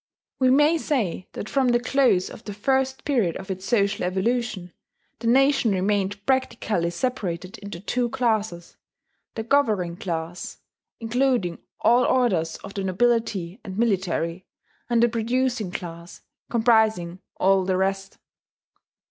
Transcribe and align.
We 0.39 0.49
may 0.49 0.79
say 0.79 1.27
that 1.33 1.47
from 1.47 1.67
the 1.67 1.79
close 1.79 2.31
of 2.31 2.45
the 2.45 2.55
First 2.55 3.05
Period 3.05 3.37
of 3.37 3.51
its 3.51 3.65
social 3.67 4.03
evolution, 4.03 4.73
the 5.19 5.27
nation 5.27 5.73
remained 5.73 6.25
practically 6.25 6.89
separated 6.89 7.59
into 7.59 7.79
two 7.79 8.09
classes: 8.09 8.77
the 9.35 9.43
governing 9.43 9.95
class, 9.97 10.57
including 10.99 11.59
all 11.81 12.03
orders 12.03 12.55
of 12.63 12.73
the 12.73 12.83
nobility 12.83 13.59
and 13.63 13.77
military; 13.77 14.47
and 14.89 15.03
the 15.03 15.07
producing 15.07 15.69
class, 15.69 16.21
comprising 16.49 17.19
all 17.37 17.63
the 17.63 17.77
rest. 17.77 18.17